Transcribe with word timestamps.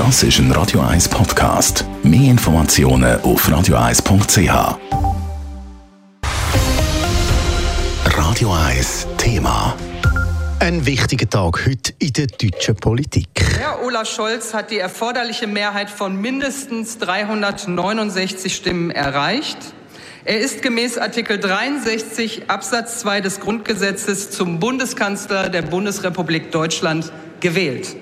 Das 0.00 0.22
ist 0.22 0.38
ein 0.38 0.50
Radio 0.52 0.80
1 0.80 1.10
Podcast. 1.10 1.84
Mehr 2.02 2.30
Informationen 2.30 3.20
auf 3.20 3.46
radio1.ch. 3.46 4.78
Radio 8.06 8.50
1 8.50 9.06
Thema. 9.18 9.76
Ein 10.58 10.86
wichtiger 10.86 11.28
Tag 11.28 11.66
heute 11.66 11.92
in 11.98 12.14
der 12.14 12.28
deutschen 12.28 12.76
Politik. 12.76 13.28
Herr 13.58 13.84
Olaf 13.84 14.08
Scholz 14.08 14.54
hat 14.54 14.70
die 14.70 14.78
erforderliche 14.78 15.46
Mehrheit 15.46 15.90
von 15.90 16.18
mindestens 16.18 16.96
369 16.96 18.56
Stimmen 18.56 18.90
erreicht. 18.90 19.58
Er 20.24 20.40
ist 20.40 20.62
gemäß 20.62 20.96
Artikel 20.96 21.38
63 21.38 22.48
Absatz 22.48 23.00
2 23.00 23.20
des 23.20 23.40
Grundgesetzes 23.40 24.30
zum 24.30 24.60
Bundeskanzler 24.60 25.50
der 25.50 25.60
Bundesrepublik 25.60 26.50
Deutschland 26.52 27.12
gewählt. 27.40 27.96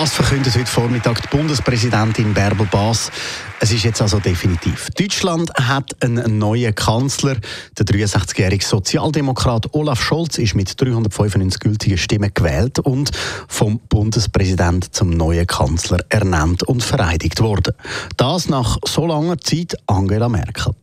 Das 0.00 0.12
verkündet 0.14 0.54
heute 0.54 0.66
Vormittag 0.66 1.22
die 1.22 1.36
Bundespräsidentin 1.36 2.32
Bärbel 2.32 2.68
Baas. 2.70 3.10
Es 3.58 3.72
ist 3.72 3.82
jetzt 3.82 4.00
also 4.00 4.20
definitiv. 4.20 4.90
Deutschland 4.96 5.52
hat 5.54 5.90
einen 6.00 6.38
neuen 6.38 6.72
Kanzler. 6.72 7.34
Der 7.76 7.84
63-jährige 7.84 8.64
Sozialdemokrat 8.64 9.74
Olaf 9.74 10.00
Scholz 10.00 10.38
ist 10.38 10.54
mit 10.54 10.80
395 10.80 11.58
gültigen 11.58 11.98
Stimmen 11.98 12.30
gewählt 12.32 12.78
und 12.78 13.10
vom 13.48 13.80
Bundespräsident 13.88 14.94
zum 14.94 15.10
neuen 15.10 15.48
Kanzler 15.48 15.98
ernannt 16.10 16.62
und 16.62 16.84
vereidigt 16.84 17.40
worden. 17.40 17.74
Das 18.16 18.48
nach 18.48 18.78
so 18.86 19.04
langer 19.04 19.38
Zeit 19.38 19.74
Angela 19.88 20.28
Merkel. 20.28 20.76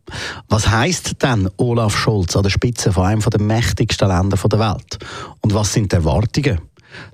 Was 0.49 0.67
heißt 0.67 1.23
denn 1.23 1.49
Olaf 1.55 1.95
Scholz 1.95 2.35
an 2.35 2.43
der 2.43 2.49
Spitze 2.49 2.91
von 2.91 3.05
einem 3.05 3.21
der 3.21 3.39
mächtigsten 3.39 4.09
Länder 4.09 4.35
der 4.35 4.59
Welt? 4.59 4.99
Und 5.39 5.53
was 5.53 5.71
sind 5.71 5.93
die 5.93 5.95
Erwartungen? 5.95 6.59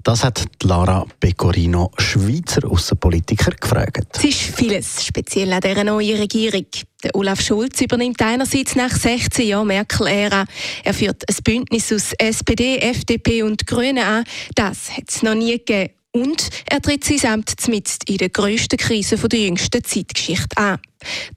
Das 0.04 0.24
hat 0.24 0.44
Lara 0.64 1.06
Pecorino, 1.20 1.92
Schweizer 1.98 2.70
Außenpolitiker, 2.70 3.52
gefragt. 3.52 4.08
Es 4.18 4.24
ist 4.24 4.40
vieles 4.40 5.06
speziell 5.06 5.54
an 5.54 5.62
dieser 5.62 5.84
neuen 5.84 6.18
Regierung. 6.18 6.66
Der 7.04 7.16
Olaf 7.16 7.42
Scholz 7.42 7.82
übernimmt 7.82 8.22
einerseits 8.22 8.76
nach 8.76 8.92
16 8.92 9.48
Jahren 9.48 9.68
Merkel-Ära. 9.68 10.46
Er 10.84 10.94
führt 10.94 11.24
ein 11.30 11.44
Bündnis 11.44 11.92
aus 11.94 12.14
SPD, 12.18 12.78
FDP 12.78 13.44
und 13.44 13.66
Grünen 13.68 14.04
an. 14.04 14.24
Das 14.56 14.96
hat 14.96 15.10
es 15.10 15.24
noch 15.24 15.36
nie 15.36 15.58
gegeben. 15.58 15.94
Und 16.14 16.50
er 16.70 16.82
tritt 16.82 17.06
sein 17.06 17.34
Amt 17.34 17.68
mit 17.70 17.90
in 18.06 18.18
der 18.18 18.30
grössten 18.30 18.78
Krise 18.78 19.16
der 19.16 19.40
jüngsten 19.40 19.82
Zeitgeschichte 19.84 20.58
an. 20.58 20.78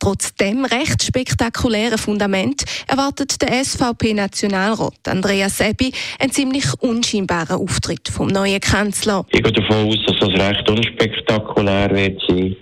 Trotz 0.00 0.34
dem 0.34 0.64
recht 0.64 1.03
spektakulären 1.03 1.97
Fundament 1.97 2.64
erwartet 2.89 3.41
der 3.41 3.64
SVP-Nationalrat 3.64 5.08
Andreas 5.08 5.58
Seppi 5.58 5.92
einen 6.19 6.33
ziemlich 6.33 6.67
unscheinbaren 6.80 7.56
Auftritt 7.56 8.08
vom 8.08 8.27
neuen 8.27 8.61
Kanzler. 8.61 9.25
Ich 9.30 9.42
gehe 9.42 9.52
davon 9.52 9.89
aus, 9.89 9.98
dass 10.06 10.19
das 10.19 10.41
recht 10.41 10.69
unspektakulär 10.69 11.91
wird 11.91 12.20
sein 12.28 12.56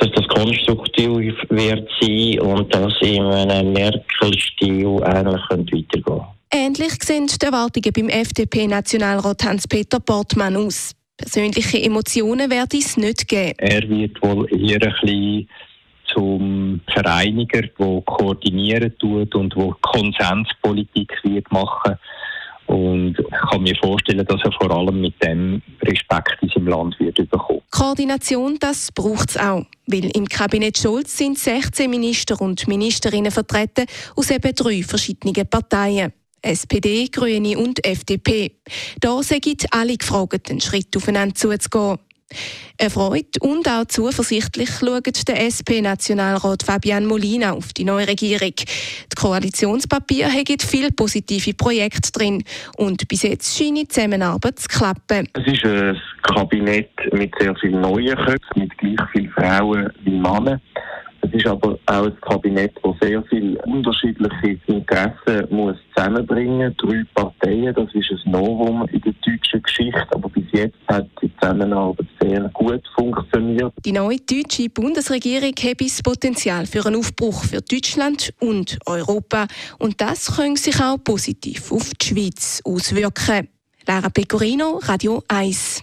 dass 0.00 0.10
das 0.12 0.26
konstruktiv 0.28 1.34
wird 1.50 1.88
sein 2.00 2.40
und 2.40 2.74
dass 2.74 2.94
in 3.02 3.22
einem 3.22 3.72
Merkel-Stil 3.74 4.98
ähnlich 5.04 5.42
weitergehen 5.50 6.24
Ähnlich 6.52 7.04
sehen 7.04 7.26
die 7.26 7.44
Erwartungen 7.44 7.92
beim 7.92 8.08
FDP-Nationalrat 8.08 9.44
Hans-Peter 9.44 10.00
Portmann 10.00 10.56
aus. 10.56 10.94
Persönliche 11.20 11.82
Emotionen 11.82 12.50
werde 12.50 12.78
es 12.78 12.96
nicht 12.96 13.28
geben. 13.28 13.52
Er 13.58 13.86
wird 13.88 14.22
wohl 14.22 14.48
eher 14.50 14.82
ein 14.82 14.94
bisschen 15.02 15.48
zum 16.14 16.80
Vereiniger, 16.92 17.60
der 17.60 18.02
koordinieren 18.06 18.96
tut 18.98 19.34
und 19.34 19.54
wo 19.54 19.74
Konsenspolitik 19.82 21.12
wird 21.24 21.52
machen. 21.52 21.96
Und 22.66 23.18
ich 23.18 23.50
kann 23.50 23.62
mir 23.62 23.76
vorstellen, 23.76 24.24
dass 24.24 24.40
er 24.44 24.52
vor 24.52 24.70
allem 24.70 25.00
mit 25.00 25.14
dem 25.22 25.60
Respekt 25.82 26.38
in 26.40 26.48
seinem 26.48 26.68
Land 26.68 26.98
wird 27.00 27.16
bekommen. 27.16 27.60
Koordination, 27.70 28.56
das 28.58 28.90
braucht 28.92 29.30
es 29.30 29.36
auch. 29.36 29.66
Weil 29.86 30.06
im 30.16 30.26
Kabinett 30.26 30.78
Scholz 30.78 31.18
sind 31.18 31.38
16 31.38 31.90
Minister 31.90 32.40
und 32.40 32.66
Ministerinnen 32.66 33.30
vertreten 33.30 33.86
aus 34.16 34.30
eben 34.30 34.54
drei 34.54 34.82
verschiedenen 34.82 35.46
Parteien. 35.48 36.12
SPD, 36.42 37.08
Grüne 37.08 37.58
und 37.58 37.84
FDP. 37.84 38.52
Da 39.00 39.22
sind 39.22 39.66
alle 39.70 39.96
gefragt, 39.96 40.50
einen 40.50 40.60
Schritt 40.60 40.96
aufeinander 40.96 41.34
zuzugehen. 41.34 41.98
Erfreut 42.78 43.40
und 43.40 43.68
auch 43.68 43.84
zuversichtlich 43.86 44.70
schaut 44.70 45.28
der 45.28 45.44
SP-Nationalrat 45.50 46.62
Fabian 46.62 47.04
Molina 47.06 47.52
auf 47.52 47.72
die 47.72 47.84
neue 47.84 48.08
Regierung. 48.08 48.54
Die 48.56 49.16
Koalitionspapier 49.16 50.28
haben 50.28 50.58
viele 50.60 50.92
positive 50.92 51.54
Projekte 51.54 52.12
drin 52.12 52.44
und 52.76 53.06
bis 53.08 53.22
jetzt 53.22 53.58
scheint 53.58 53.78
die 53.78 53.88
Zusammenarbeit 53.88 54.60
zu 54.60 54.68
klappen. 54.68 55.28
Es 55.34 55.52
ist 55.52 55.64
ein 55.64 56.00
Kabinett 56.22 56.90
mit 57.12 57.34
sehr 57.38 57.54
vielen 57.56 57.80
neuen 57.80 58.16
Köpfen, 58.16 58.40
mit 58.54 58.78
gleich 58.78 59.08
vielen 59.12 59.30
Frauen 59.32 59.92
wie 60.04 60.10
Männern. 60.10 60.60
Es 61.22 61.32
ist 61.32 61.46
aber 61.46 61.78
auch 61.86 62.04
ein 62.04 62.20
Kabinett, 62.20 62.72
das 62.82 62.94
sehr 63.00 63.22
viele 63.24 63.58
unterschiedliche 63.62 64.58
Interessen 64.66 65.46
muss 65.50 65.76
zusammenbringen 65.94 66.68
muss. 66.68 66.76
Drei 66.78 67.04
Parteien, 67.14 67.74
das 67.74 67.88
ist 67.94 68.10
ein 68.24 68.32
Novum 68.32 68.86
in 68.92 69.00
der 69.00 69.12
deutschen 69.24 69.62
Geschichte, 69.62 70.06
aber 70.12 70.28
bis 70.30 70.44
jetzt 70.52 70.76
hat 70.88 71.06
die 71.22 71.30
Zusammenarbeit 71.40 72.06
sehr 72.20 72.48
gut 72.54 72.82
funktioniert. 72.94 73.72
Die 73.84 73.92
neue 73.92 74.18
deutsche 74.18 74.68
Bundesregierung 74.70 75.52
hat 75.62 75.80
das 75.80 76.02
Potenzial 76.02 76.66
für 76.66 76.86
einen 76.86 76.96
Aufbruch 76.96 77.44
für 77.44 77.60
Deutschland 77.60 78.32
und 78.40 78.78
Europa. 78.86 79.46
Und 79.78 80.00
das 80.00 80.36
könnte 80.36 80.60
sich 80.60 80.80
auch 80.80 80.98
positiv 81.02 81.70
auf 81.72 81.90
die 82.00 82.06
Schweiz 82.06 82.60
auswirken. 82.64 83.48
Lara 83.86 84.08
Pecorino, 84.08 84.80
Radio 84.82 85.22
1. 85.28 85.82